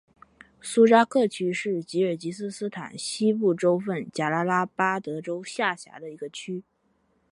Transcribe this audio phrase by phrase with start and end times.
[0.61, 6.63] 苏扎克区是吉尔吉斯斯坦西部州份贾拉拉巴德州下辖的一个区。